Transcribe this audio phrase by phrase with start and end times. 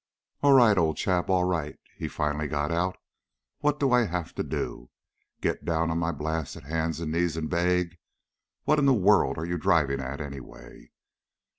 [0.41, 2.97] "All right, old chap, all right!" he finally got out.
[3.59, 4.89] "What do I have to do?
[5.41, 7.99] Get down on my blasted hands and knees and beg?
[8.63, 10.89] What in the world are you driving at, anyway?"